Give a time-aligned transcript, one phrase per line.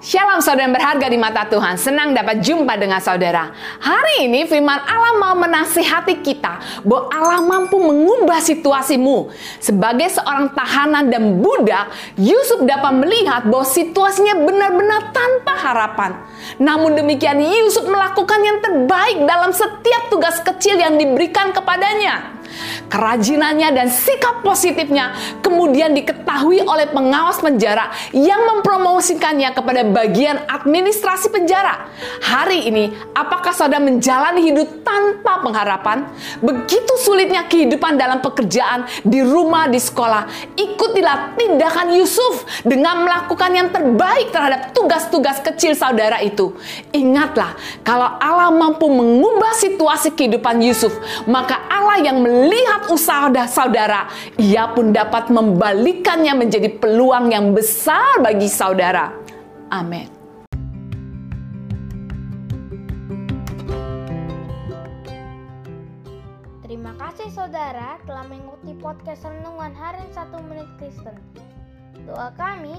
[0.00, 3.52] Shalom saudara yang berharga di mata Tuhan, senang dapat jumpa dengan saudara.
[3.84, 6.56] Hari ini firman Allah mau menasihati kita
[6.88, 9.28] bahwa Allah mampu mengubah situasimu.
[9.60, 16.16] Sebagai seorang tahanan dan budak, Yusuf dapat melihat bahwa situasinya benar-benar tanpa harapan.
[16.56, 22.40] Namun demikian Yusuf melakukan yang terbaik dalam setiap tugas kecil yang diberikan kepadanya.
[22.90, 31.86] Kerajinannya dan sikap positifnya kemudian diketahui oleh pengawas penjara yang mempromosikannya kepada bagian administrasi penjara.
[32.18, 36.10] Hari ini, apakah saudara menjalani hidup tanpa pengharapan?
[36.42, 40.26] Begitu sulitnya kehidupan dalam pekerjaan, di rumah, di sekolah.
[40.58, 46.54] Ikutilah tindakan Yusuf dengan melakukan yang terbaik terhadap tugas-tugas kecil saudara itu.
[46.94, 50.94] Ingatlah, kalau Allah mampu mengubah situasi kehidupan Yusuf,
[51.26, 54.06] maka Allah yang melihat usaha saudara,
[54.38, 59.12] ia pun dapat membalikannya menjadi peluang yang besar bagi saudara.
[59.70, 60.20] Amin.
[66.66, 71.18] Terima kasih saudara telah mengikuti podcast Renungan Harian 1 Menit Kristen.
[72.06, 72.78] Doa kami,